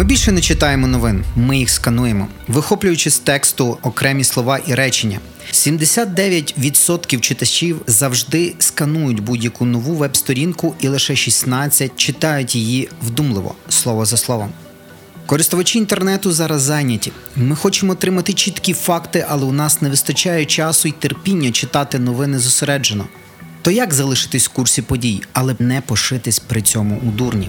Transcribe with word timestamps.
Ми 0.00 0.06
більше 0.06 0.32
не 0.32 0.40
читаємо 0.40 0.86
новин, 0.86 1.24
ми 1.36 1.58
їх 1.58 1.70
скануємо, 1.70 2.28
вихоплюючи 2.48 3.10
з 3.10 3.18
тексту 3.18 3.78
окремі 3.82 4.24
слова 4.24 4.58
і 4.66 4.74
речення. 4.74 5.18
79% 5.52 7.20
читачів 7.20 7.80
завжди 7.86 8.54
сканують 8.58 9.20
будь-яку 9.20 9.64
нову 9.64 9.94
веб-сторінку, 9.94 10.74
і 10.80 10.88
лише 10.88 11.16
16 11.16 11.96
читають 11.96 12.54
її 12.54 12.88
вдумливо, 13.02 13.54
слово 13.68 14.04
за 14.04 14.16
словом. 14.16 14.50
Користувачі 15.26 15.78
інтернету 15.78 16.32
зараз 16.32 16.62
зайняті. 16.62 17.12
Ми 17.36 17.56
хочемо 17.56 17.92
отримати 17.92 18.32
чіткі 18.32 18.72
факти, 18.72 19.26
але 19.28 19.44
у 19.44 19.52
нас 19.52 19.82
не 19.82 19.90
вистачає 19.90 20.44
часу 20.44 20.88
і 20.88 20.92
терпіння 20.92 21.50
читати 21.50 21.98
новини 21.98 22.38
зосереджено. 22.38 23.08
То 23.62 23.70
як 23.70 23.94
залишитись 23.94 24.48
в 24.48 24.52
курсі 24.52 24.82
подій, 24.82 25.22
але 25.32 25.56
не 25.58 25.80
пошитись 25.80 26.38
при 26.38 26.62
цьому 26.62 27.00
у 27.06 27.10
дурні? 27.10 27.48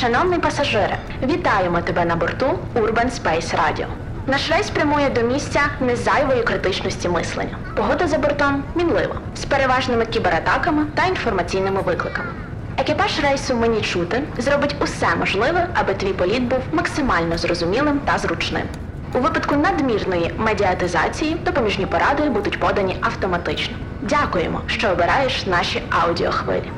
Шановний 0.00 0.38
пасажире, 0.38 0.98
вітаємо 1.22 1.80
тебе 1.80 2.04
на 2.04 2.16
борту 2.16 2.58
Urban 2.74 3.10
Space 3.10 3.54
Radio. 3.54 3.86
Наш 4.26 4.50
рейс 4.50 4.70
прямує 4.70 5.10
до 5.10 5.22
місця 5.22 5.60
незайвої 5.80 6.42
критичності 6.42 7.08
мислення. 7.08 7.58
Погода 7.76 8.06
за 8.06 8.18
бортом 8.18 8.64
мінлива, 8.74 9.14
з 9.34 9.44
переважними 9.44 10.06
кібератаками 10.06 10.86
та 10.94 11.06
інформаційними 11.06 11.80
викликами. 11.80 12.28
Екіпаж 12.76 13.20
рейсу 13.20 13.56
мені 13.56 13.80
чути 13.80 14.22
зробить 14.38 14.76
усе 14.80 15.16
можливе, 15.18 15.68
аби 15.74 15.94
твій 15.94 16.12
політ 16.12 16.42
був 16.42 16.60
максимально 16.72 17.38
зрозумілим 17.38 18.00
та 18.04 18.18
зручним. 18.18 18.66
У 19.14 19.18
випадку 19.18 19.56
надмірної 19.56 20.32
медіатизації 20.36 21.34
допоміжні 21.34 21.86
поради 21.86 22.30
будуть 22.30 22.60
подані 22.60 22.96
автоматично. 23.00 23.76
Дякуємо, 24.02 24.60
що 24.66 24.88
обираєш 24.88 25.46
наші 25.46 25.82
аудіохвилі. 25.90 26.70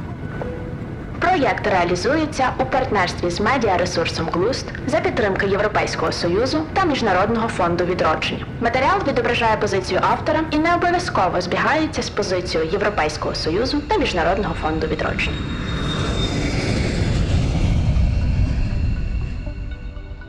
Проєкт 1.29 1.67
реалізується 1.67 2.53
у 2.59 2.65
партнерстві 2.65 3.31
з 3.31 3.41
медіаресурсом 3.41 4.29
Глуст 4.33 4.65
за 4.87 5.01
підтримки 5.01 5.47
Європейського 5.47 6.13
союзу 6.13 6.67
та 6.73 6.85
Міжнародного 6.85 7.49
фонду 7.49 7.85
відродження. 7.85 8.47
Матеріал 8.61 8.99
відображає 9.09 9.57
позицію 9.57 10.01
автора 10.03 10.45
і 10.51 10.59
не 10.59 10.75
обов'язково 10.75 11.41
збігається 11.41 12.03
з 12.03 12.11
позицією 12.11 12.71
Європейського 12.71 13.35
союзу 13.35 13.83
та 13.89 13.99
Міжнародного 13.99 14.55
фонду 14.55 14.87
відродження. 14.87 15.37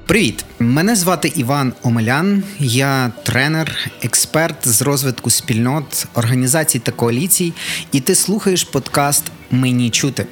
Привіт! 0.05 0.45
Мене 0.59 0.95
звати 0.95 1.27
Іван 1.35 1.73
Омелян. 1.83 2.43
Я 2.59 3.11
тренер, 3.23 3.91
експерт 4.03 4.67
з 4.67 4.81
розвитку 4.81 5.29
спільнот, 5.29 6.07
організацій 6.13 6.79
та 6.79 6.91
коаліцій. 6.91 7.53
І 7.91 7.99
ти 7.99 8.15
слухаєш 8.15 8.63
подкаст 8.63 9.31
Мені 9.51 9.89
чути. 9.89 10.25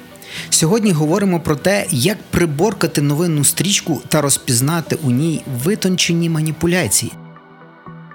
Сьогодні 0.50 0.92
говоримо 0.92 1.40
про 1.40 1.56
те, 1.56 1.86
як 1.90 2.18
приборкати 2.30 3.02
новинну 3.02 3.44
стрічку 3.44 4.02
та 4.08 4.20
розпізнати 4.20 4.98
у 5.02 5.10
ній 5.10 5.42
витончені 5.64 6.28
маніпуляції. 6.28 7.12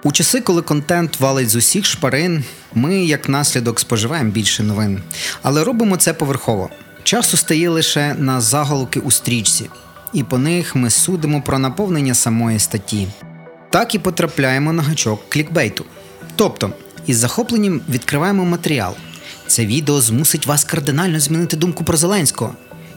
У 0.03 0.11
часи, 0.11 0.42
коли 0.42 0.61
контент 0.61 1.20
валить 1.20 1.50
з 1.50 1.55
усіх 1.55 1.86
шпарин, 1.86 2.44
ми 2.73 3.05
як 3.05 3.30
наслідок 3.30 3.80
споживаємо 3.80 4.31
більше 4.31 4.64
новин, 4.64 5.02
але 5.42 5.64
робимо 5.64 5.97
це 5.97 6.14
поверхово. 6.14 6.70
Часу 7.03 7.38
стає 7.38 7.70
лише 7.70 8.14
на 8.14 8.42
заголовки 8.42 9.00
у 9.00 9.11
стрічці, 9.11 9.70
і 10.14 10.23
по 10.23 10.38
них 10.38 10.75
ми 10.75 10.89
судимо 10.89 11.42
про 11.42 11.59
наповнення 11.59 12.14
самої 12.14 12.59
статті. 12.59 13.08
Так 13.70 13.95
і 13.95 14.00
потрапляємо 14.00 14.73
на 14.73 14.83
гачок 14.83 15.30
клікбейту. 15.30 15.86
Тобто, 16.36 16.73
із 17.08 17.17
захопленням 17.17 17.81
відкриваємо 17.89 18.45
матеріал. 18.45 18.95
Це 19.47 19.66
відео 19.66 20.02
змусить 20.02 20.47
вас 20.47 20.63
кардинально 20.63 21.19
змінити 21.19 21.58
думку 21.58 21.83
про 21.83 21.97
Зеленського. 21.97 22.53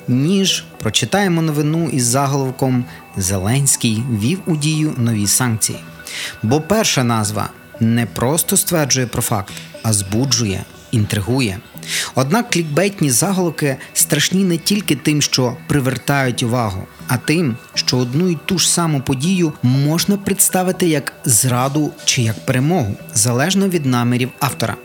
Ніж 0.08 0.64
прочитаємо 0.78 1.42
новину 1.42 1.88
із 1.92 2.04
заголовком 2.04 2.84
Зеленський 3.16 4.02
вів 4.22 4.38
у 4.46 4.56
дію 4.56 4.94
нові 4.96 5.26
санкції. 5.26 5.78
Бо 6.42 6.60
перша 6.60 7.04
назва 7.04 7.50
не 7.80 8.06
просто 8.06 8.56
стверджує 8.56 9.06
про 9.06 9.22
факт, 9.22 9.52
а 9.82 9.92
збуджує, 9.92 10.64
інтригує. 10.90 11.58
Однак 12.14 12.50
клікбейтні 12.50 13.10
заголовки 13.10 13.76
страшні 13.92 14.44
не 14.44 14.58
тільки 14.58 14.96
тим, 14.96 15.22
що 15.22 15.56
привертають 15.66 16.42
увагу, 16.42 16.86
а 17.08 17.16
тим, 17.16 17.56
що 17.74 17.96
одну 17.96 18.28
і 18.28 18.38
ту 18.44 18.58
ж 18.58 18.70
саму 18.70 19.00
подію 19.00 19.52
можна 19.62 20.16
представити 20.16 20.88
як 20.88 21.12
зраду 21.24 21.92
чи 22.04 22.22
як 22.22 22.46
перемогу, 22.46 22.94
залежно 23.14 23.68
від 23.68 23.86
намірів 23.86 24.30
автора. 24.40 24.76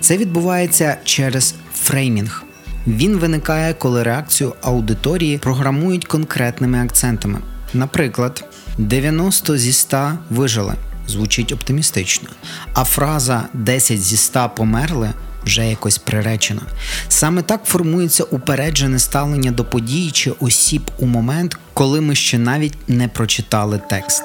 Це 0.00 0.16
відбувається 0.16 0.96
через 1.04 1.54
фреймінг. 1.74 2.42
Він 2.86 3.16
виникає, 3.16 3.74
коли 3.74 4.02
реакцію 4.02 4.54
аудиторії 4.62 5.38
програмують 5.38 6.04
конкретними 6.04 6.84
акцентами. 6.84 7.38
Наприклад, 7.74 8.44
90 8.78 9.56
зі 9.58 9.72
100 9.72 10.12
вижили 10.30 10.74
звучить 11.08 11.52
оптимістично, 11.52 12.28
а 12.74 12.84
фраза 12.84 13.44
10 13.52 14.02
зі 14.02 14.16
100 14.16 14.50
померли 14.56 15.10
вже 15.46 15.66
якось 15.66 15.98
приречена. 15.98 16.62
Саме 17.08 17.42
так 17.42 17.64
формується 17.64 18.24
упереджене 18.24 18.98
ставлення 18.98 19.50
до 19.50 19.64
подій 19.64 20.10
чи 20.10 20.30
осіб 20.30 20.90
у 20.98 21.06
момент, 21.06 21.56
коли 21.74 22.00
ми 22.00 22.14
ще 22.14 22.38
навіть 22.38 22.74
не 22.88 23.08
прочитали 23.08 23.80
текст. 23.90 24.22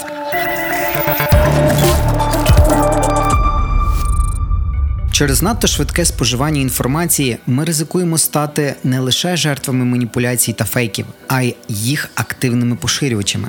Через 5.19 5.41
надто 5.41 5.67
швидке 5.67 6.05
споживання 6.05 6.61
інформації 6.61 7.37
ми 7.47 7.65
ризикуємо 7.65 8.17
стати 8.17 8.75
не 8.83 8.99
лише 8.99 9.37
жертвами 9.37 9.85
маніпуляцій 9.85 10.53
та 10.53 10.65
фейків, 10.65 11.05
а 11.27 11.41
й 11.41 11.55
їх 11.67 12.09
активними 12.15 12.75
поширювачами. 12.75 13.47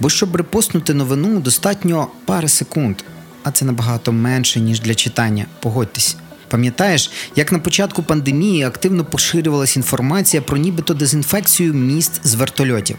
Бо 0.00 0.10
щоб 0.10 0.36
репостнути 0.36 0.94
новину, 0.94 1.40
достатньо 1.40 2.08
пари 2.24 2.48
секунд, 2.48 2.96
а 3.42 3.50
це 3.50 3.64
набагато 3.64 4.12
менше, 4.12 4.60
ніж 4.60 4.80
для 4.80 4.94
читання. 4.94 5.46
Погодьтесь. 5.60 6.16
Пам'ятаєш, 6.52 7.10
як 7.36 7.52
на 7.52 7.58
початку 7.58 8.02
пандемії 8.02 8.62
активно 8.62 9.04
поширювалася 9.04 9.78
інформація 9.78 10.42
про 10.42 10.56
нібито 10.56 10.94
дезінфекцію 10.94 11.74
міст 11.74 12.20
з 12.24 12.34
вертольотів. 12.34 12.96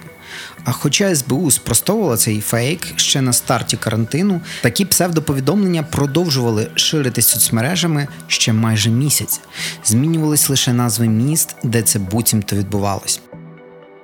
А 0.64 0.72
хоча 0.72 1.16
СБУ 1.16 1.52
спростовувала 1.52 2.18
цей 2.18 2.42
фейк 2.42 2.88
ще 2.96 3.22
на 3.22 3.34
старті 3.34 3.78
карантину, 3.78 4.42
такі 4.62 4.86
псевдоповідомлення 4.86 5.84
продовжували 5.84 6.68
ширитись 6.76 7.28
соцмережами 7.28 8.08
ще 8.28 8.54
майже 8.54 8.90
місяць. 8.90 9.42
Змінювались 9.86 10.50
лише 10.50 10.74
назви 10.74 11.08
міст, 11.08 11.56
де 11.64 11.82
це 11.82 12.00
буцімто 12.00 12.56
відбувалось. 12.56 13.22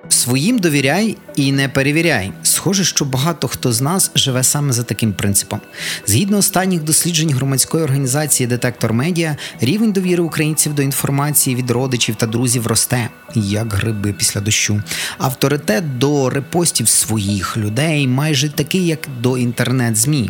Своїм 0.09 0.59
довіряй 0.59 1.17
і 1.35 1.51
не 1.51 1.69
перевіряй. 1.69 2.31
Схоже, 2.43 2.83
що 2.83 3.05
багато 3.05 3.47
хто 3.47 3.73
з 3.73 3.81
нас 3.81 4.11
живе 4.15 4.43
саме 4.43 4.73
за 4.73 4.83
таким 4.83 5.13
принципом. 5.13 5.61
Згідно 6.05 6.37
останніх 6.37 6.83
досліджень 6.83 7.33
громадської 7.33 7.83
організації 7.83 8.47
Детектор 8.47 8.93
Медіа, 8.93 9.37
рівень 9.61 9.91
довіри 9.91 10.23
українців 10.23 10.73
до 10.73 10.81
інформації 10.81 11.55
від 11.55 11.71
родичів 11.71 12.15
та 12.15 12.25
друзів 12.25 12.67
росте, 12.67 13.09
як 13.35 13.73
гриби 13.73 14.13
після 14.13 14.41
дощу. 14.41 14.81
Авторитет 15.17 15.97
до 15.97 16.29
репостів 16.29 16.89
своїх 16.89 17.57
людей 17.57 18.07
майже 18.07 18.49
такий, 18.49 18.87
як 18.87 18.99
до 19.21 19.37
інтернет-змі. 19.37 20.29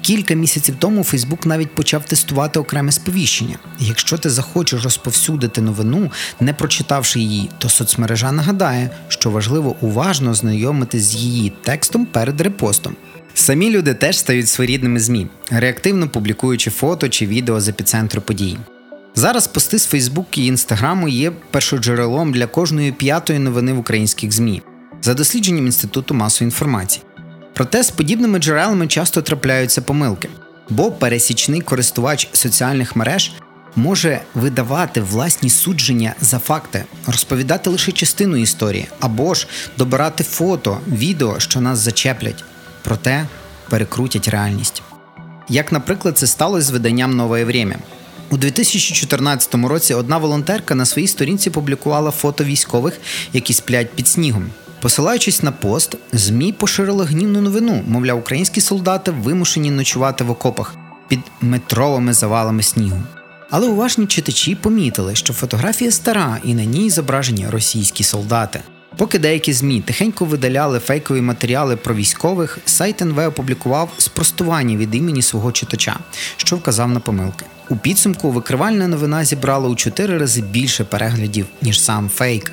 Кілька 0.00 0.34
місяців 0.34 0.74
тому 0.78 1.04
Фейсбук 1.04 1.46
навіть 1.46 1.74
почав 1.74 2.04
тестувати 2.04 2.58
окреме 2.58 2.92
сповіщення. 2.92 3.58
Якщо 3.78 4.18
ти 4.18 4.30
захочеш 4.30 4.84
розповсюдити 4.84 5.60
новину, 5.60 6.10
не 6.40 6.52
прочитавши 6.52 7.20
її, 7.20 7.50
то 7.58 7.68
соцмережа 7.68 8.32
нагадає, 8.32 8.90
що 9.08 9.30
важливо 9.30 9.76
уважно 9.80 10.34
знайомитись 10.34 11.02
з 11.02 11.14
її 11.14 11.52
текстом 11.62 12.06
перед 12.06 12.40
репостом. 12.40 12.96
Самі 13.34 13.70
люди 13.70 13.94
теж 13.94 14.18
стають 14.18 14.48
своєрідними 14.48 15.00
ЗМІ, 15.00 15.26
реактивно 15.50 16.08
публікуючи 16.08 16.70
фото 16.70 17.08
чи 17.08 17.26
відео 17.26 17.60
з 17.60 17.68
епіцентру 17.68 18.22
подій. 18.22 18.56
Зараз 19.14 19.46
пости 19.46 19.78
з 19.78 19.86
Фейсбук 19.86 20.38
і 20.38 20.46
Інстаграму 20.46 21.08
є 21.08 21.32
першоджерелом 21.50 22.32
для 22.32 22.46
кожної 22.46 22.92
п'ятої 22.92 23.38
новини 23.38 23.72
в 23.72 23.78
українських 23.78 24.32
ЗМІ 24.32 24.62
за 25.02 25.14
дослідженням 25.14 25.66
Інституту 25.66 26.14
масової 26.14 26.46
інформації. 26.46 27.04
Проте 27.54 27.82
з 27.82 27.90
подібними 27.90 28.38
джерелами 28.38 28.86
часто 28.86 29.22
трапляються 29.22 29.82
помилки, 29.82 30.28
бо 30.68 30.92
пересічний 30.92 31.60
користувач 31.60 32.28
соціальних 32.32 32.96
мереж 32.96 33.32
може 33.76 34.20
видавати 34.34 35.00
власні 35.00 35.50
судження 35.50 36.14
за 36.20 36.38
факти, 36.38 36.84
розповідати 37.06 37.70
лише 37.70 37.92
частину 37.92 38.36
історії, 38.36 38.88
або 39.00 39.34
ж 39.34 39.46
добирати 39.78 40.24
фото, 40.24 40.80
відео, 40.88 41.40
що 41.40 41.60
нас 41.60 41.78
зачеплять, 41.78 42.44
проте 42.84 43.26
перекрутять 43.68 44.28
реальність. 44.28 44.82
Як, 45.48 45.72
наприклад, 45.72 46.18
це 46.18 46.26
сталося 46.26 46.66
з 46.66 46.70
виданням 46.70 47.16
Нове 47.16 47.44
Время. 47.44 47.74
У 48.32 48.36
2014 48.36 49.54
році 49.54 49.94
одна 49.94 50.18
волонтерка 50.18 50.74
на 50.74 50.84
своїй 50.84 51.08
сторінці 51.08 51.50
публікувала 51.50 52.10
фото 52.10 52.44
військових, 52.44 53.00
які 53.32 53.52
сплять 53.52 53.90
під 53.90 54.08
снігом. 54.08 54.50
Посилаючись 54.80 55.42
на 55.42 55.52
пост, 55.52 55.96
ЗМІ 56.12 56.52
поширили 56.52 57.04
гнівну 57.04 57.40
новину, 57.40 57.84
мовляв, 57.88 58.18
українські 58.18 58.60
солдати 58.60 59.10
вимушені 59.10 59.70
ночувати 59.70 60.24
в 60.24 60.30
окопах 60.30 60.74
під 61.08 61.20
метровими 61.40 62.12
завалами 62.12 62.62
снігу. 62.62 63.02
Але 63.50 63.68
уважні 63.68 64.06
читачі 64.06 64.54
помітили, 64.54 65.14
що 65.14 65.32
фотографія 65.32 65.90
стара 65.90 66.38
і 66.44 66.54
на 66.54 66.64
ній 66.64 66.90
зображені 66.90 67.48
російські 67.48 68.04
солдати. 68.04 68.60
Поки 68.96 69.18
деякі 69.18 69.52
ЗМІ 69.52 69.80
тихенько 69.80 70.24
видаляли 70.24 70.78
фейкові 70.78 71.20
матеріали 71.20 71.76
про 71.76 71.94
військових, 71.94 72.58
сайт 72.64 73.02
НВ 73.02 73.18
опублікував 73.18 73.90
спростування 73.98 74.76
від 74.76 74.94
імені 74.94 75.22
свого 75.22 75.52
читача, 75.52 75.98
що 76.36 76.56
вказав 76.56 76.90
на 76.90 77.00
помилки. 77.00 77.46
У 77.70 77.76
підсумку 77.76 78.30
викривальна 78.30 78.88
новина 78.88 79.24
зібрала 79.24 79.68
у 79.68 79.74
чотири 79.74 80.18
рази 80.18 80.40
більше 80.40 80.84
переглядів, 80.84 81.46
ніж 81.62 81.80
сам 81.80 82.08
фейк. 82.08 82.52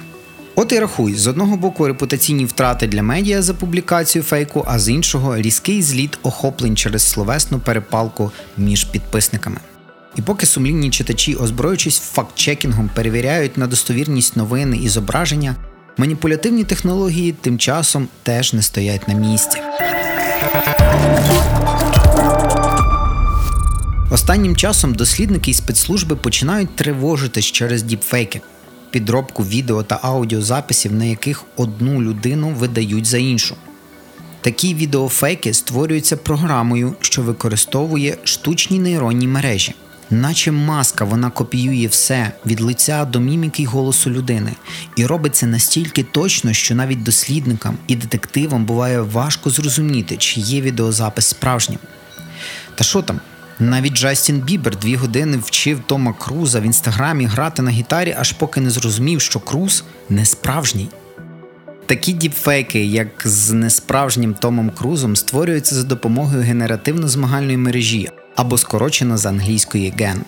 От 0.55 0.71
і 0.71 0.79
рахуй, 0.79 1.13
з 1.15 1.27
одного 1.27 1.57
боку 1.57 1.87
репутаційні 1.87 2.45
втрати 2.45 2.87
для 2.87 3.03
медіа 3.03 3.41
за 3.41 3.53
публікацію 3.53 4.23
фейку, 4.23 4.65
а 4.67 4.79
з 4.79 4.89
іншого 4.89 5.37
різкий 5.37 5.81
зліт 5.81 6.19
охоплень 6.23 6.77
через 6.77 7.03
словесну 7.03 7.59
перепалку 7.59 8.31
між 8.57 8.83
підписниками. 8.83 9.57
І 10.15 10.21
поки 10.21 10.45
сумлінні 10.45 10.89
читачі, 10.89 11.35
озброюючись 11.35 12.01
факт-чекінгом, 12.15 12.89
перевіряють 12.93 13.57
на 13.57 13.67
достовірність 13.67 14.37
новини 14.37 14.79
і 14.83 14.89
зображення, 14.89 15.55
маніпулятивні 15.97 16.63
технології 16.63 17.31
тим 17.41 17.57
часом 17.57 18.07
теж 18.23 18.53
не 18.53 18.61
стоять 18.61 19.07
на 19.07 19.13
місці. 19.13 19.57
Останнім 24.17 24.55
часом 24.55 24.93
дослідники 24.93 25.51
і 25.51 25.53
спецслужби 25.53 26.15
починають 26.15 26.75
тривожитись 26.75 27.45
через 27.45 27.83
діпфейки, 27.83 28.41
підробку 28.91 29.43
відео 29.43 29.83
та 29.83 29.99
аудіозаписів, 30.01 30.93
на 30.93 31.05
яких 31.05 31.43
одну 31.55 32.01
людину 32.01 32.49
видають 32.49 33.05
за 33.05 33.17
іншу. 33.17 33.55
Такі 34.41 34.73
відеофейки 34.73 35.53
створюються 35.53 36.17
програмою, 36.17 36.95
що 36.99 37.21
використовує 37.21 38.17
штучні 38.23 38.79
нейронні 38.79 39.27
мережі. 39.27 39.75
Наче 40.09 40.51
маска, 40.51 41.05
вона 41.05 41.29
копіює 41.29 41.87
все 41.87 42.31
від 42.45 42.61
лиця 42.61 43.05
до 43.05 43.19
міміки 43.19 43.63
й 43.63 43.65
голосу 43.65 44.09
людини, 44.09 44.51
і 44.95 45.05
робить 45.05 45.35
це 45.35 45.45
настільки 45.45 46.03
точно, 46.03 46.53
що 46.53 46.75
навіть 46.75 47.03
дослідникам 47.03 47.77
і 47.87 47.95
детективам 47.95 48.65
буває 48.65 49.01
важко 49.01 49.49
зрозуміти, 49.49 50.17
чи 50.17 50.39
є 50.39 50.61
відеозапис 50.61 51.27
справжнім. 51.27 51.79
Та 52.75 52.83
що 52.83 53.01
там? 53.01 53.19
Навіть 53.59 53.93
Джастін 53.93 54.39
Бібер 54.39 54.75
дві 54.75 54.95
години 54.95 55.37
вчив 55.37 55.79
Тома 55.85 56.13
Круза 56.13 56.59
в 56.59 56.63
інстаграмі 56.63 57.25
грати 57.25 57.61
на 57.61 57.71
гітарі, 57.71 58.15
аж 58.19 58.31
поки 58.31 58.61
не 58.61 58.69
зрозумів, 58.69 59.21
що 59.21 59.39
Круз 59.39 59.83
не 60.09 60.25
справжній. 60.25 60.89
Такі 61.85 62.13
діпфейки, 62.13 62.85
як 62.85 63.07
з 63.25 63.51
несправжнім 63.51 64.33
Томом 64.33 64.69
Крузом, 64.69 65.15
створюються 65.15 65.75
за 65.75 65.83
допомогою 65.83 66.43
генеративно-змагальної 66.43 67.57
мережі 67.57 68.09
або 68.35 68.57
скорочено 68.57 69.17
з 69.17 69.25
англійської 69.25 69.93
ген. 69.99 70.21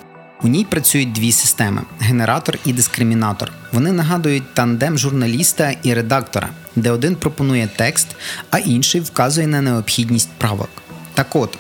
У 0.43 0.47
ній 0.47 0.65
працюють 0.69 1.11
дві 1.11 1.31
системи 1.31 1.81
генератор 1.99 2.57
і 2.65 2.73
дискримінатор. 2.73 3.51
Вони 3.71 3.91
нагадують 3.91 4.53
тандем 4.53 4.97
журналіста 4.97 5.73
і 5.83 5.93
редактора, 5.93 6.49
де 6.75 6.91
один 6.91 7.15
пропонує 7.15 7.69
текст, 7.75 8.07
а 8.49 8.59
інший 8.59 9.01
вказує 9.01 9.47
на 9.47 9.61
необхідність 9.61 10.29
правок. 10.37 10.69
Так 11.13 11.35
от, 11.35 11.57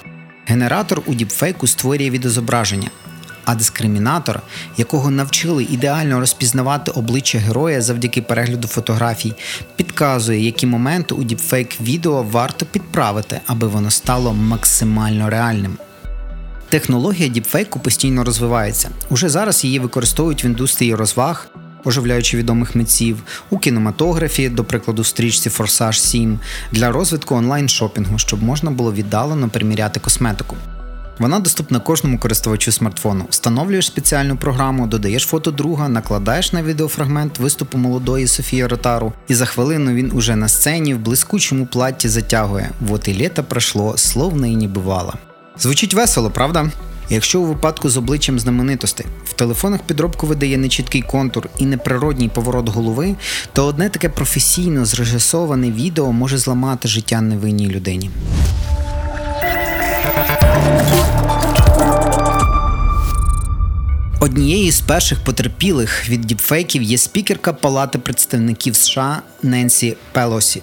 генератор 0.49 1.01
у 1.05 1.13
діпфейку 1.13 1.67
створює 1.67 2.09
відозображення, 2.09 2.89
а 3.45 3.55
дискримінатор, 3.55 4.41
якого 4.77 5.11
навчили 5.11 5.63
ідеально 5.63 6.19
розпізнавати 6.19 6.91
обличчя 6.91 7.39
героя 7.39 7.81
завдяки 7.81 8.21
перегляду 8.21 8.67
фотографій, 8.67 9.33
підказує, 9.75 10.45
які 10.45 10.67
моменти 10.67 11.15
у 11.15 11.23
діпфейк 11.23 11.81
відео 11.81 12.23
варто 12.23 12.65
підправити, 12.65 13.39
аби 13.47 13.67
воно 13.67 13.91
стало 13.91 14.33
максимально 14.33 15.29
реальним. 15.29 15.77
Технологія 16.69 17.29
діпфейку 17.29 17.79
постійно 17.79 18.23
розвивається. 18.23 18.89
Уже 19.09 19.29
зараз 19.29 19.63
її 19.63 19.79
використовують 19.79 20.43
в 20.43 20.45
індустрії 20.45 20.95
розваг, 20.95 21.47
оживляючи 21.83 22.37
відомих 22.37 22.75
митців, 22.75 23.23
у 23.49 23.57
кінематографі, 23.57 24.49
до 24.49 24.63
прикладу, 24.63 25.03
стрічці 25.03 25.49
Форсаж 25.49 26.01
7, 26.01 26.39
для 26.71 26.91
розвитку 26.91 27.35
онлайн-шопінгу, 27.35 28.17
щоб 28.17 28.43
можна 28.43 28.71
було 28.71 28.93
віддалено 28.93 29.49
приміряти 29.49 29.99
косметику. 29.99 30.55
Вона 31.19 31.39
доступна 31.39 31.79
кожному 31.79 32.19
користувачу 32.19 32.71
смартфону. 32.71 33.25
Встановлюєш 33.29 33.85
спеціальну 33.85 34.37
програму, 34.37 34.87
додаєш 34.87 35.23
фото 35.23 35.51
друга, 35.51 35.89
накладаєш 35.89 36.53
на 36.53 36.63
відеофрагмент 36.63 37.39
виступу 37.39 37.77
молодої 37.77 38.27
Софії 38.27 38.65
Ротару, 38.65 39.13
і 39.27 39.35
за 39.35 39.45
хвилину 39.45 39.93
він 39.93 40.11
уже 40.13 40.35
на 40.35 40.47
сцені 40.47 40.93
в 40.93 40.99
блискучому 40.99 41.65
платі 41.65 42.09
затягує. 42.09 42.69
Вот 42.81 43.07
і 43.07 43.13
літо 43.13 43.43
пройшло, 43.43 43.97
словно 43.97 44.47
і 44.47 44.55
не 44.55 44.67
бувало. 44.67 45.13
Звучить 45.57 45.93
весело, 45.93 46.29
правда? 46.29 46.71
Якщо 47.09 47.41
у 47.41 47.45
випадку 47.45 47.89
з 47.89 47.97
обличчям 47.97 48.39
знаменитостей 48.39 49.05
в 49.25 49.33
телефонах 49.33 49.81
підробку 49.81 50.27
видає 50.27 50.57
нечіткий 50.57 51.01
контур 51.01 51.49
і 51.57 51.65
неприродній 51.65 52.29
поворот 52.29 52.69
голови, 52.69 53.15
то 53.53 53.65
одне 53.65 53.89
таке 53.89 54.09
професійно 54.09 54.85
зрежисоване 54.85 55.71
відео 55.71 56.11
може 56.11 56.37
зламати 56.37 56.87
життя 56.87 57.21
невинній 57.21 57.67
людині. 57.67 58.09
Однією 64.21 64.71
з 64.71 64.81
перших 64.81 65.23
потерпілих 65.23 66.09
від 66.09 66.21
діпфейків 66.21 66.83
є 66.83 66.97
спікерка 66.97 67.53
Палати 67.53 67.99
представників 67.99 68.75
США 68.75 69.21
Ненсі 69.43 69.97
Пелосі. 70.11 70.61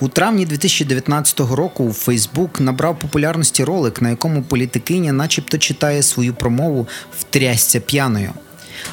У 0.00 0.08
травні 0.08 0.46
2019 0.46 1.40
року 1.40 1.84
у 1.84 1.92
Фейсбук 1.92 2.60
набрав 2.60 2.98
популярності 2.98 3.64
ролик, 3.64 4.02
на 4.02 4.10
якому 4.10 4.42
політикиня, 4.42 5.12
начебто, 5.12 5.58
читає 5.58 6.02
свою 6.02 6.34
промову 6.34 6.88
в 7.18 7.24
п'яною. 7.80 8.32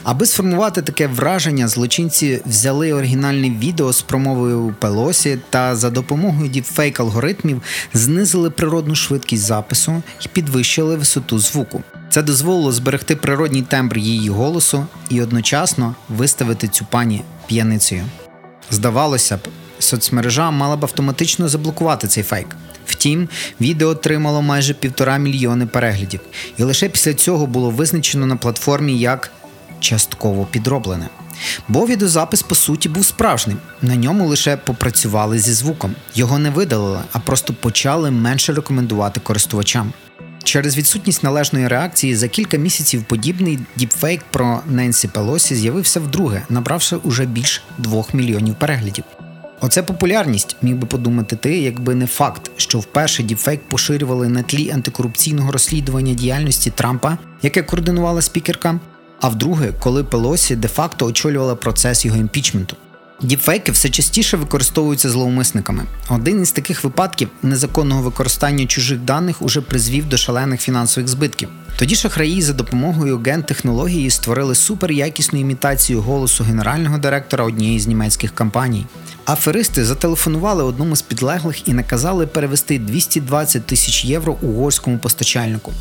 Аби 0.04 0.26
сформувати 0.26 0.82
таке 0.82 1.08
враження, 1.08 1.68
злочинці 1.68 2.42
взяли 2.46 2.94
оригінальне 2.94 3.50
відео 3.50 3.94
з 3.94 4.02
промовою 4.02 4.76
Пелосі 4.80 5.40
та 5.50 5.76
за 5.76 5.90
допомогою 5.90 6.50
діпфейк 6.50 7.00
алгоритмів 7.00 7.62
знизили 7.94 8.50
природну 8.50 8.96
швидкість 8.96 9.44
запису 9.44 10.04
і 10.26 10.28
підвищили 10.28 10.96
висоту 10.96 11.40
звуку. 11.40 11.84
Це 12.10 12.22
дозволило 12.22 12.72
зберегти 12.72 13.16
природній 13.16 13.62
тембр 13.62 13.98
її 13.98 14.30
голосу 14.30 14.86
і 15.10 15.22
одночасно 15.22 15.96
виставити 16.10 16.68
цю 16.68 16.86
пані 16.86 17.22
п'яницею. 17.48 18.04
Здавалося 18.72 19.38
б, 19.38 19.40
соцмережа 19.80 20.52
мала 20.52 20.76
б 20.76 20.84
автоматично 20.84 21.48
заблокувати 21.48 22.08
цей 22.08 22.24
фейк. 22.24 22.48
Втім, 22.86 23.30
відео 23.62 23.90
отримало 23.90 24.42
майже 24.42 24.74
півтора 24.74 25.18
мільйони 25.18 25.66
переглядів, 25.66 26.20
і 26.58 26.64
лише 26.64 26.90
після 26.90 27.14
цього 27.14 27.48
було 27.48 27.70
визначено 27.70 28.26
на 28.26 28.36
платформі 28.36 29.00
як 29.00 29.32
частково 29.80 30.46
підроблене. 30.46 31.10
Бо 31.68 31.88
відеозапис, 31.88 32.42
по 32.42 32.56
суті, 32.56 32.90
був 32.90 33.06
справжнім. 33.06 33.58
На 33.82 33.96
ньому 33.96 34.28
лише 34.28 34.58
попрацювали 34.58 35.40
зі 35.40 35.54
звуком. 35.54 35.96
Його 36.16 36.40
не 36.40 36.50
видалили, 36.50 37.00
а 37.12 37.20
просто 37.20 37.54
почали 37.54 38.12
менше 38.12 38.54
рекомендувати 38.54 39.20
користувачам. 39.20 39.94
Через 40.44 40.78
відсутність 40.78 41.24
належної 41.24 41.68
реакції 41.68 42.16
за 42.16 42.28
кілька 42.28 42.58
місяців 42.58 43.04
подібний 43.04 43.60
діпфейк 43.76 44.22
про 44.32 44.62
Ненсі 44.68 45.08
Пелосі 45.08 45.56
з'явився 45.56 46.00
вдруге, 46.00 46.42
набравши 46.50 46.96
уже 46.96 47.26
більш 47.26 47.64
двох 47.78 48.14
мільйонів 48.14 48.56
переглядів. 48.56 49.04
Оце 49.62 49.84
популярність, 49.84 50.56
міг 50.62 50.76
би 50.76 50.88
подумати 50.88 51.36
ти, 51.36 51.58
якби 51.60 51.96
не 51.96 52.08
факт, 52.08 52.52
що 52.58 52.80
вперше 52.80 53.24
діпфейк 53.24 53.62
поширювали 53.70 54.30
на 54.30 54.44
тлі 54.44 54.72
антикорупційного 54.72 55.52
розслідування 55.52 56.14
діяльності 56.14 56.72
Трампа, 56.76 57.18
яке 57.42 57.64
координувала 57.64 58.22
спікерка, 58.22 58.80
а 59.22 59.30
вдруге, 59.30 59.74
коли 59.80 60.04
Пелосі 60.04 60.56
де-факто 60.56 61.06
очолювала 61.06 61.56
процес 61.56 62.06
його 62.06 62.18
імпічменту. 62.18 62.76
Діпфейки 63.22 63.72
все 63.72 63.90
частіше 63.90 64.38
використовуються 64.38 65.10
зловмисниками. 65.10 65.84
Один 66.10 66.42
із 66.42 66.52
таких 66.52 66.84
випадків 66.84 67.30
незаконного 67.44 68.02
використання 68.02 68.66
чужих 68.66 69.00
даних 69.00 69.42
уже 69.42 69.62
призвів 69.62 70.10
до 70.10 70.18
шалених 70.18 70.62
фінансових 70.62 71.08
збитків. 71.08 71.50
Тоді 71.78 71.96
шахраї 71.96 72.42
за 72.42 72.54
допомогою 72.54 73.20
ген-технології 73.26 74.10
створили 74.10 74.56
суперякісну 74.56 75.40
імітацію 75.40 76.02
голосу 76.02 76.44
генерального 76.44 76.98
директора 76.98 77.44
однієї 77.44 77.80
з 77.80 77.88
німецьких 77.88 78.36
компаній. 78.36 78.86
Аферисти 79.26 79.86
зателефонували 79.86 80.64
одному 80.64 80.96
з 80.96 81.02
підлеглих 81.02 81.68
і 81.68 81.74
наказали 81.74 82.28
перевести 82.28 82.80
220 82.80 83.66
тисяч 83.66 84.06
євро 84.06 84.38
угорському 84.42 84.98
постачальнику. 84.98 85.74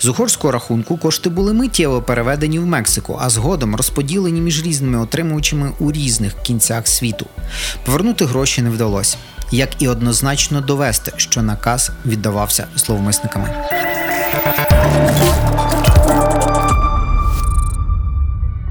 З 0.00 0.06
угорського 0.06 0.52
рахунку 0.52 0.96
кошти 0.96 1.30
були 1.30 1.52
миттєво 1.52 2.02
переведені 2.02 2.58
в 2.58 2.66
Мексику, 2.66 3.18
а 3.20 3.30
згодом 3.30 3.76
розподілені 3.76 4.40
між 4.40 4.62
різними 4.62 4.98
отримувачами 4.98 5.72
у 5.78 5.92
різних 5.92 6.34
кінцях 6.42 6.88
світу. 6.88 7.26
Повернути 7.84 8.24
гроші 8.24 8.62
не 8.62 8.70
вдалося, 8.70 9.16
як 9.50 9.82
і 9.82 9.88
однозначно 9.88 10.60
довести, 10.60 11.12
що 11.16 11.42
наказ 11.42 11.90
віддавався 12.06 12.66
зловмисниками. 12.76 13.54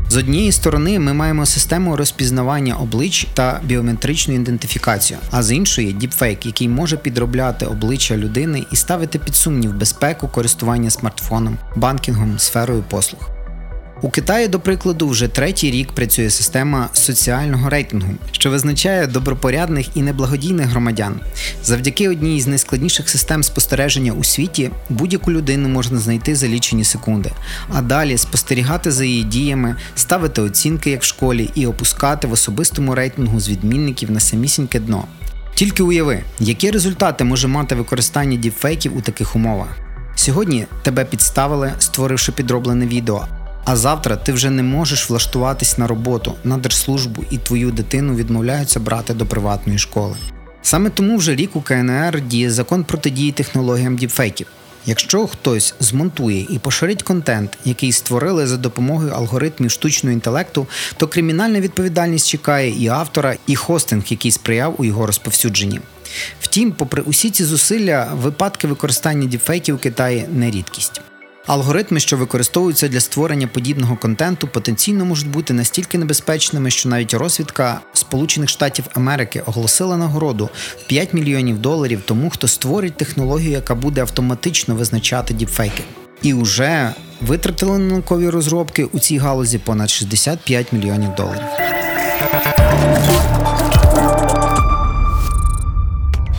З 0.09 0.17
однієї 0.19 0.51
сторони, 0.51 0.99
ми 0.99 1.13
маємо 1.13 1.45
систему 1.45 1.95
розпізнавання 1.95 2.75
облич 2.75 3.27
та 3.33 3.61
біометричну 3.63 4.33
ідентифікацію, 4.33 5.19
а 5.31 5.43
з 5.43 5.51
іншої 5.51 5.93
діпфейк, 5.93 6.45
який 6.45 6.69
може 6.69 6.97
підробляти 6.97 7.65
обличчя 7.65 8.17
людини 8.17 8.65
і 8.71 8.75
ставити 8.75 9.19
під 9.19 9.35
сумнів 9.35 9.73
безпеку 9.73 10.27
користування 10.27 10.89
смартфоном, 10.89 11.57
банкінгом, 11.75 12.39
сферою 12.39 12.83
послуг. 12.89 13.36
У 14.01 14.09
Китаї, 14.09 14.47
до 14.47 14.59
прикладу, 14.59 15.07
вже 15.07 15.27
третій 15.27 15.71
рік 15.71 15.91
працює 15.91 16.29
система 16.29 16.89
соціального 16.93 17.69
рейтингу, 17.69 18.13
що 18.31 18.49
визначає 18.49 19.07
добропорядних 19.07 19.97
і 19.97 20.01
неблагодійних 20.01 20.67
громадян. 20.67 21.19
Завдяки 21.63 22.09
одній 22.09 22.41
з 22.41 22.47
найскладніших 22.47 23.09
систем 23.09 23.43
спостереження 23.43 24.11
у 24.11 24.23
світі 24.23 24.71
будь-яку 24.89 25.31
людину 25.31 25.69
можна 25.69 25.99
знайти 25.99 26.35
за 26.35 26.47
лічені 26.47 26.83
секунди, 26.83 27.31
а 27.73 27.81
далі 27.81 28.17
спостерігати 28.17 28.91
за 28.91 29.05
її 29.05 29.23
діями, 29.23 29.75
ставити 29.95 30.41
оцінки 30.41 30.89
як 30.89 31.01
в 31.01 31.05
школі 31.05 31.49
і 31.55 31.65
опускати 31.65 32.27
в 32.27 32.31
особистому 32.31 32.95
рейтингу 32.95 33.39
з 33.39 33.49
відмінників 33.49 34.11
на 34.11 34.19
самісіньке 34.19 34.79
дно. 34.79 35.03
Тільки 35.55 35.83
уяви, 35.83 36.23
які 36.39 36.71
результати 36.71 37.23
може 37.23 37.47
мати 37.47 37.75
використання 37.75 38.37
діпфейків 38.37 38.97
у 38.97 39.01
таких 39.01 39.35
умовах. 39.35 39.77
Сьогодні 40.15 40.65
тебе 40.83 41.05
підставили, 41.05 41.73
створивши 41.79 42.31
підроблене 42.31 42.87
відео. 42.87 43.27
А 43.69 43.75
завтра 43.75 44.15
ти 44.15 44.33
вже 44.33 44.49
не 44.49 44.63
можеш 44.63 45.09
влаштуватись 45.09 45.77
на 45.77 45.87
роботу, 45.87 46.33
на 46.43 46.57
держслужбу 46.57 47.23
і 47.31 47.37
твою 47.37 47.71
дитину 47.71 48.15
відмовляються 48.15 48.79
брати 48.79 49.13
до 49.13 49.25
приватної 49.25 49.79
школи. 49.79 50.15
Саме 50.61 50.89
тому 50.89 51.17
вже 51.17 51.35
рік 51.35 51.55
у 51.55 51.61
КНР 51.61 52.21
діє 52.21 52.51
закон 52.51 52.83
протидії 52.83 53.31
технологіям 53.31 53.97
діпфейків. 53.97 54.47
Якщо 54.85 55.27
хтось 55.27 55.73
змонтує 55.79 56.47
і 56.49 56.59
поширить 56.59 57.03
контент, 57.03 57.57
який 57.65 57.91
створили 57.91 58.47
за 58.47 58.57
допомогою 58.57 59.11
алгоритмів 59.11 59.71
штучного 59.71 60.13
інтелекту, 60.13 60.67
то 60.97 61.07
кримінальна 61.07 61.59
відповідальність 61.59 62.27
чекає 62.27 62.83
і 62.83 62.87
автора, 62.87 63.35
і 63.47 63.55
хостинг, 63.55 64.03
який 64.09 64.31
сприяв 64.31 64.75
у 64.77 64.85
його 64.85 65.05
розповсюдженні. 65.05 65.79
Втім, 66.41 66.71
попри 66.71 67.01
усі 67.01 67.29
ці 67.29 67.43
зусилля, 67.43 68.07
випадки 68.13 68.67
використання 68.67 69.27
діпфейків 69.27 69.75
у 69.75 69.77
Китаї 69.77 70.25
не 70.33 70.51
рідкість. 70.51 71.01
Алгоритми, 71.47 71.99
що 71.99 72.17
використовуються 72.17 72.87
для 72.87 72.99
створення 72.99 73.47
подібного 73.47 73.97
контенту, 73.97 74.47
потенційно 74.47 75.05
можуть 75.05 75.29
бути 75.29 75.53
настільки 75.53 75.97
небезпечними, 75.97 76.71
що 76.71 76.89
навіть 76.89 77.13
розвідка 77.13 77.81
Сполучених 77.93 78.49
Штатів 78.49 78.85
Америки 78.93 79.43
оголосила 79.45 79.97
нагороду 79.97 80.49
в 80.77 80.87
5 80.87 81.13
мільйонів 81.13 81.59
доларів 81.59 82.01
тому, 82.05 82.29
хто 82.29 82.47
створить 82.47 82.97
технологію, 82.97 83.51
яка 83.51 83.75
буде 83.75 84.01
автоматично 84.01 84.75
визначати 84.75 85.33
діпфейки. 85.33 85.83
І 86.21 86.33
вже 86.33 86.93
витратили 87.21 87.77
на 87.77 87.85
наукові 87.85 88.29
розробки 88.29 88.83
у 88.83 88.99
цій 88.99 89.17
галузі 89.17 89.57
понад 89.57 89.89
65 89.89 90.73
мільйонів 90.73 91.15
доларів. 91.15 91.43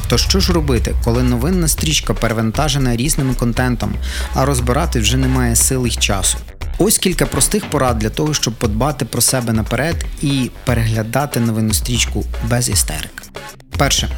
То 0.08 0.18
що 0.18 0.40
ж 0.40 0.52
робити, 0.52 0.94
коли 1.04 1.22
новинна 1.22 1.68
стрічка 1.68 2.14
перевантажена 2.14 2.96
різним 2.96 3.34
контентом, 3.34 3.94
а 4.34 4.44
розбирати 4.44 5.00
вже 5.00 5.16
немає 5.16 5.56
сили 5.56 5.88
й 5.88 5.92
часу? 5.92 6.38
Ось 6.78 6.98
кілька 6.98 7.26
простих 7.26 7.70
порад 7.70 7.98
для 7.98 8.10
того, 8.10 8.34
щоб 8.34 8.54
подбати 8.54 9.04
про 9.04 9.20
себе 9.22 9.52
наперед 9.52 9.96
і 10.22 10.50
переглядати 10.64 11.40
новинну 11.40 11.74
стрічку 11.74 12.24
без 12.48 12.68
істерик. 12.68 13.22
Перше. 13.78 14.08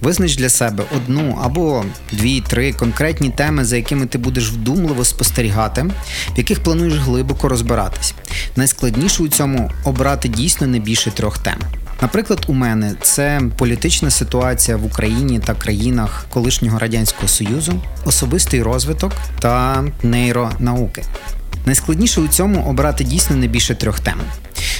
Визнач 0.00 0.36
для 0.36 0.48
себе 0.48 0.84
одну 0.96 1.38
або 1.42 1.84
дві-три 2.12 2.72
конкретні 2.72 3.30
теми, 3.30 3.64
за 3.64 3.76
якими 3.76 4.06
ти 4.06 4.18
будеш 4.18 4.50
вдумливо 4.50 5.04
спостерігати, 5.04 5.82
в 5.82 6.38
яких 6.38 6.62
плануєш 6.62 6.94
глибоко 6.94 7.48
розбиратись. 7.48 8.14
Найскладніше 8.56 9.22
у 9.22 9.28
цьому 9.28 9.70
обрати 9.84 10.28
дійсно 10.28 10.66
не 10.66 10.78
більше 10.78 11.10
трьох 11.10 11.38
тем. 11.38 11.79
Наприклад, 12.02 12.44
у 12.46 12.52
мене 12.52 12.94
це 13.02 13.42
політична 13.56 14.10
ситуація 14.10 14.76
в 14.76 14.84
Україні 14.84 15.38
та 15.38 15.54
країнах 15.54 16.26
колишнього 16.30 16.78
радянського 16.78 17.28
союзу, 17.28 17.82
особистий 18.04 18.62
розвиток 18.62 19.12
та 19.40 19.84
нейронауки. 20.02 21.04
Найскладніше 21.66 22.20
у 22.20 22.28
цьому 22.28 22.64
обрати 22.64 23.04
дійсно 23.04 23.36
не 23.36 23.46
більше 23.46 23.74
трьох 23.74 24.00
тем. 24.00 24.20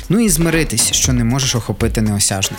Ну 0.08 0.20
і 0.20 0.28
змиритись, 0.28 0.92
що 0.92 1.12
не 1.12 1.24
можеш 1.24 1.54
охопити 1.54 2.00
неосяжно. 2.00 2.56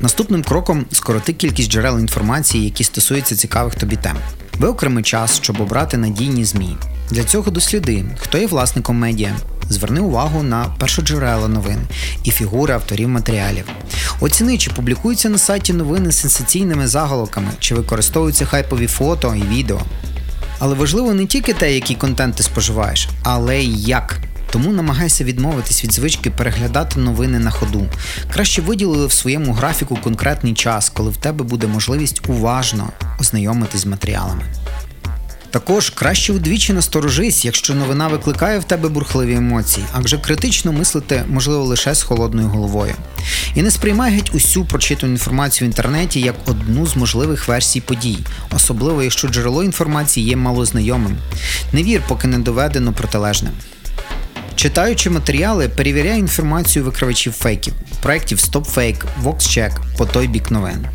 Наступним 0.00 0.42
кроком 0.42 0.86
скороти 0.92 1.32
кількість 1.32 1.70
джерел 1.70 1.98
інформації, 1.98 2.64
які 2.64 2.84
стосуються 2.84 3.36
цікавих 3.36 3.74
тобі 3.74 3.96
тем. 3.96 4.16
Виокреми 4.58 5.02
час, 5.02 5.40
щоб 5.42 5.60
обрати 5.60 5.96
надійні 5.96 6.44
ЗМІ. 6.44 6.76
Для 7.10 7.24
цього 7.24 7.50
досліди, 7.50 8.04
хто 8.18 8.38
є 8.38 8.46
власником 8.46 8.98
медіа, 8.98 9.36
Зверни 9.68 10.00
увагу 10.00 10.42
на 10.42 10.64
першоджерела 10.78 11.48
новин 11.48 11.78
і 12.24 12.30
фігури 12.30 12.74
авторів 12.74 13.08
матеріалів. 13.08 13.64
Оціни, 14.20 14.58
чи 14.58 14.70
публікуються 14.70 15.28
на 15.28 15.38
сайті 15.38 15.72
новини 15.72 16.12
з 16.12 16.18
сенсаційними 16.18 16.88
заголовками, 16.88 17.48
чи 17.58 17.74
використовуються 17.74 18.44
хайпові 18.44 18.86
фото 18.86 19.34
і 19.34 19.42
відео. 19.56 19.80
Але 20.58 20.74
важливо 20.74 21.14
не 21.14 21.26
тільки 21.26 21.52
те, 21.52 21.74
який 21.74 21.96
контент 21.96 22.36
ти 22.36 22.42
споживаєш, 22.42 23.08
але 23.22 23.60
й 23.60 23.82
як. 23.82 24.20
Тому 24.52 24.72
намагайся 24.72 25.24
відмовитись 25.24 25.84
від 25.84 25.92
звички 25.92 26.30
переглядати 26.30 27.00
новини 27.00 27.38
на 27.38 27.50
ходу. 27.50 27.86
Краще 28.34 28.62
виділили 28.62 29.06
в 29.06 29.12
своєму 29.12 29.52
графіку 29.52 29.96
конкретний 29.96 30.54
час, 30.54 30.88
коли 30.88 31.10
в 31.10 31.16
тебе 31.16 31.44
буде 31.44 31.66
можливість 31.66 32.28
уважно 32.28 32.88
ознайомитись 33.20 33.80
з 33.80 33.86
матеріалами. 33.86 34.42
Також 35.52 35.90
краще 35.90 36.32
удвічі 36.32 36.72
насторожись, 36.72 37.44
якщо 37.44 37.74
новина 37.74 38.08
викликає 38.08 38.58
в 38.58 38.64
тебе 38.64 38.88
бурхливі 38.88 39.34
емоції, 39.34 39.86
адже 39.92 40.18
критично 40.18 40.72
мислити 40.72 41.24
можливо 41.28 41.64
лише 41.64 41.94
з 41.94 42.02
холодною 42.02 42.48
головою. 42.48 42.94
І 43.54 43.62
не 43.62 43.70
сприймай 43.70 44.12
геть 44.12 44.34
усю 44.34 44.64
прочитану 44.64 45.12
інформацію 45.12 45.68
в 45.68 45.70
інтернеті 45.70 46.20
як 46.20 46.34
одну 46.46 46.86
з 46.86 46.96
можливих 46.96 47.48
версій 47.48 47.80
подій, 47.80 48.18
особливо 48.56 49.02
якщо 49.02 49.28
джерело 49.28 49.64
інформації 49.64 50.26
є 50.26 50.36
малознайомим. 50.36 51.16
Не 51.72 51.82
вір, 51.82 52.02
поки 52.08 52.28
не 52.28 52.38
доведено 52.38 52.92
протилежним. 52.92 53.52
Читаючи 54.54 55.10
матеріали, 55.10 55.68
перевіряй 55.68 56.18
інформацію 56.18 56.84
викривачів 56.84 57.32
фейків, 57.32 57.74
проєктів 58.02 58.38
StopFake, 58.38 59.02
VoxCheck 59.24 59.72
по 59.96 60.06
той 60.06 60.28
бік 60.28 60.50
новин. 60.50 60.86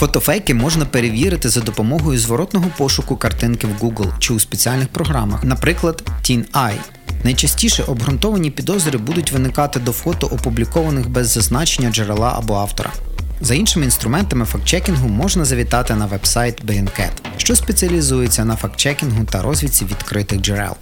Фотофейки 0.00 0.54
можна 0.54 0.84
перевірити 0.84 1.48
за 1.48 1.60
допомогою 1.60 2.18
зворотного 2.18 2.66
пошуку 2.76 3.16
картинки 3.16 3.66
в 3.66 3.84
Google 3.84 4.18
чи 4.18 4.32
у 4.32 4.40
спеціальних 4.40 4.88
програмах, 4.88 5.44
наприклад, 5.44 6.02
TeenEye. 6.22 6.78
Найчастіше 7.24 7.82
обґрунтовані 7.82 8.50
підозри 8.50 8.98
будуть 8.98 9.32
виникати 9.32 9.80
до 9.80 9.92
фото, 9.92 10.26
опублікованих 10.26 11.08
без 11.08 11.28
зазначення 11.28 11.90
джерела 11.90 12.34
або 12.38 12.54
автора. 12.54 12.90
За 13.40 13.54
іншими 13.54 13.84
інструментами 13.84 14.44
фактчекінгу 14.44 15.08
можна 15.08 15.44
завітати 15.44 15.94
на 15.94 16.06
вебсайт 16.06 16.64
Bellingcat, 16.64 17.12
що 17.36 17.56
спеціалізується 17.56 18.44
на 18.44 18.56
фактчекінгу 18.56 19.24
та 19.24 19.42
розвідці 19.42 19.84
відкритих 19.84 20.40
джерел. 20.40 20.76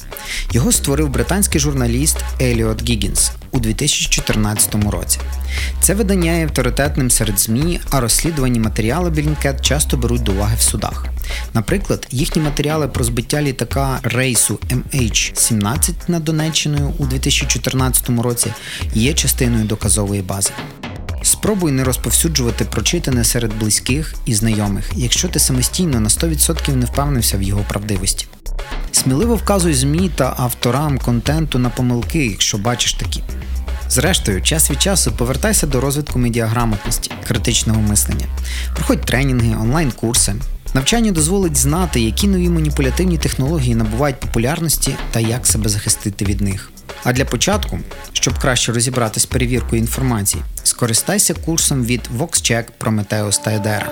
Його 0.52 0.72
створив 0.72 1.08
британський 1.08 1.60
журналіст 1.60 2.16
Еліот 2.40 2.88
Гігінс 2.88 3.30
у 3.52 3.58
2014 3.58 4.74
році. 4.90 5.18
Це 5.80 5.94
видання 5.94 6.32
є 6.32 6.44
авторитетним 6.44 7.10
серед 7.10 7.40
ЗМІ, 7.40 7.80
а 7.90 8.00
розслідувані 8.00 8.60
матеріали 8.60 9.10
Bellingcat 9.10 9.60
часто 9.60 9.96
беруть 9.96 10.22
до 10.22 10.32
уваги 10.32 10.56
в 10.58 10.62
судах. 10.62 11.06
Наприклад, 11.54 12.06
їхні 12.10 12.42
матеріали 12.42 12.88
про 12.88 13.04
збиття 13.04 13.42
літака 13.42 14.00
рейсу 14.02 14.58
MH17 14.70 15.92
над 16.08 16.24
Донеччиною 16.24 16.92
у 16.98 17.06
2014 17.06 18.08
році 18.08 18.52
є 18.94 19.14
частиною 19.14 19.64
доказової 19.64 20.22
бази. 20.22 20.50
Спробуй 21.22 21.72
не 21.72 21.84
розповсюджувати 21.84 22.64
прочитане 22.64 23.24
серед 23.24 23.58
близьких 23.58 24.14
і 24.24 24.34
знайомих, 24.34 24.90
якщо 24.96 25.28
ти 25.28 25.38
самостійно 25.38 26.00
на 26.00 26.08
100% 26.08 26.76
не 26.76 26.86
впевнився 26.86 27.36
в 27.36 27.42
його 27.42 27.64
правдивості. 27.68 28.26
Сміливо 29.02 29.36
вказуй 29.36 29.74
ЗМІ 29.74 30.10
та 30.14 30.34
авторам 30.36 30.98
контенту 30.98 31.58
на 31.58 31.70
помилки, 31.70 32.26
якщо 32.26 32.58
бачиш 32.58 32.92
такі. 32.92 33.22
Зрештою, 33.88 34.42
час 34.42 34.70
від 34.70 34.82
часу 34.82 35.12
повертайся 35.12 35.66
до 35.66 35.80
розвитку 35.80 36.18
медіаграмотності, 36.18 37.10
критичного 37.26 37.80
мислення, 37.80 38.26
проходь 38.74 39.00
тренінги, 39.00 39.56
онлайн-курси. 39.56 40.34
Навчання 40.74 41.12
дозволить 41.12 41.56
знати, 41.56 42.00
які 42.00 42.28
нові 42.28 42.48
маніпулятивні 42.48 43.18
технології 43.18 43.74
набувають 43.74 44.20
популярності 44.20 44.94
та 45.10 45.20
як 45.20 45.46
себе 45.46 45.68
захистити 45.68 46.24
від 46.24 46.40
них. 46.40 46.70
А 47.04 47.12
для 47.12 47.24
початку, 47.24 47.78
щоб 48.12 48.38
краще 48.38 48.72
розібратись 48.72 49.26
перевіркою 49.26 49.82
інформації, 49.82 50.42
скористайся 50.62 51.34
курсом 51.34 51.84
від 51.84 52.00
VoxCheck, 52.18 52.64
Prometheus 52.80 53.42
та 53.44 53.50
Edera. 53.50 53.86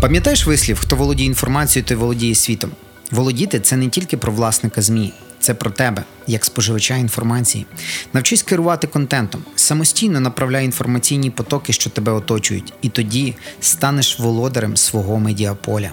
Пам'ятаєш 0.00 0.46
вислів, 0.46 0.78
хто 0.80 0.96
володіє 0.96 1.28
інформацією, 1.28 1.88
той 1.88 1.96
володіє 1.96 2.34
світом. 2.34 2.70
Володіти 3.10 3.60
це 3.60 3.76
не 3.76 3.88
тільки 3.88 4.16
про 4.16 4.32
власника 4.32 4.82
ЗМІ, 4.82 5.12
це 5.40 5.54
про 5.54 5.70
тебе, 5.70 6.04
як 6.26 6.44
споживача 6.44 6.96
інформації. 6.96 7.66
Навчись 8.12 8.42
керувати 8.42 8.86
контентом, 8.86 9.44
самостійно 9.56 10.20
направляй 10.20 10.64
інформаційні 10.64 11.30
потоки, 11.30 11.72
що 11.72 11.90
тебе 11.90 12.12
оточують, 12.12 12.72
і 12.82 12.88
тоді 12.88 13.34
станеш 13.60 14.18
володарем 14.18 14.76
свого 14.76 15.18
медіаполя. 15.18 15.90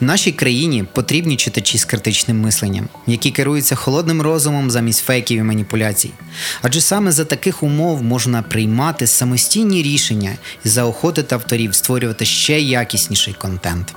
Нашій 0.00 0.32
країні 0.32 0.84
потрібні 0.92 1.36
читачі 1.36 1.78
з 1.78 1.84
критичним 1.84 2.40
мисленням, 2.40 2.88
які 3.06 3.30
керуються 3.30 3.74
холодним 3.74 4.22
розумом 4.22 4.70
замість 4.70 5.04
фейків 5.04 5.38
і 5.38 5.42
маніпуляцій. 5.42 6.10
Адже 6.62 6.80
саме 6.80 7.12
за 7.12 7.24
таких 7.24 7.62
умов 7.62 8.02
можна 8.02 8.42
приймати 8.42 9.06
самостійні 9.06 9.82
рішення 9.82 10.30
і 10.64 10.68
заохотити 10.68 11.34
авторів 11.34 11.74
створювати 11.74 12.24
ще 12.24 12.60
якісніший 12.60 13.34
контент. 13.34 13.94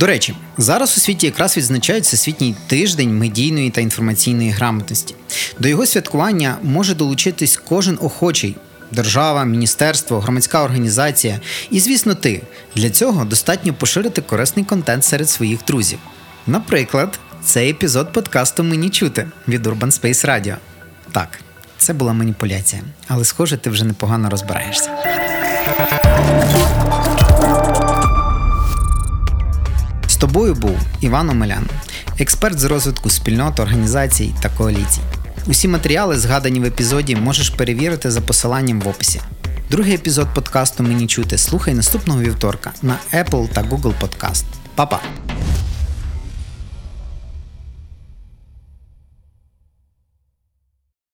До 0.00 0.06
речі, 0.06 0.34
зараз 0.58 0.96
у 0.96 1.00
світі 1.00 1.26
якраз 1.26 1.56
відзначають 1.56 2.04
Всесвітній 2.04 2.54
тиждень 2.66 3.18
медійної 3.18 3.70
та 3.70 3.80
інформаційної 3.80 4.50
грамотності. 4.50 5.14
До 5.58 5.68
його 5.68 5.86
святкування 5.86 6.56
може 6.62 6.94
долучитись 6.94 7.60
кожен 7.68 7.98
охочий. 8.02 8.56
Держава, 8.92 9.44
міністерство, 9.44 10.20
громадська 10.20 10.62
організація 10.62 11.40
і, 11.70 11.80
звісно, 11.80 12.14
ти. 12.14 12.42
Для 12.74 12.90
цього 12.90 13.24
достатньо 13.24 13.74
поширити 13.74 14.22
корисний 14.22 14.64
контент 14.64 15.04
серед 15.04 15.30
своїх 15.30 15.60
друзів. 15.66 15.98
Наприклад, 16.46 17.18
цей 17.44 17.70
епізод 17.70 18.12
подкасту 18.12 18.62
Мені 18.62 18.90
чути 18.90 19.26
від 19.48 19.66
Urban 19.66 20.00
Space 20.00 20.26
Radio. 20.26 20.56
Так, 21.12 21.40
це 21.78 21.92
була 21.92 22.12
маніпуляція, 22.12 22.82
але 23.08 23.24
схоже, 23.24 23.56
ти 23.56 23.70
вже 23.70 23.84
непогано 23.84 24.30
розбираєшся. 24.30 24.90
З 30.06 30.16
тобою 30.16 30.54
був 30.54 30.78
Іван 31.00 31.30
Омелян, 31.30 31.66
експерт 32.18 32.58
з 32.58 32.64
розвитку 32.64 33.10
спільнот, 33.10 33.60
організацій 33.60 34.34
та 34.42 34.48
коаліцій. 34.48 35.00
Усі 35.50 35.68
матеріали, 35.68 36.18
згадані 36.18 36.60
в 36.60 36.64
епізоді, 36.64 37.16
можеш 37.16 37.50
перевірити 37.50 38.10
за 38.10 38.20
посиланням 38.20 38.80
в 38.80 38.88
описі. 38.88 39.20
Другий 39.70 39.94
епізод 39.94 40.28
подкасту 40.34 40.82
Мені 40.82 41.06
чути 41.06 41.38
слухай 41.38 41.74
наступного 41.74 42.20
вівторка 42.20 42.72
на 42.82 42.98
Apple 43.14 43.48
та 43.48 43.62
Google 43.62 43.94
Podcast. 44.00 44.44
Па-па! 44.74 45.00